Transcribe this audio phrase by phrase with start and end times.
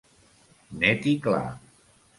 [0.85, 1.47] Net i clar.